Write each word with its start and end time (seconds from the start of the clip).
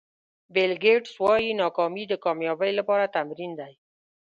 بیل 0.53 0.73
ګېټس 0.83 1.13
وایي 1.23 1.51
ناکامي 1.61 2.03
د 2.09 2.13
کامیابۍ 2.25 2.71
لپاره 2.79 3.11
تمرین 3.15 3.51
دی. 3.59 3.73